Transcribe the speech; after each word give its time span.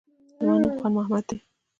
زما 0.43 0.55
نوم 0.61 0.73
خان 0.79 0.91
محمد 0.97 1.23
دی 1.29 1.37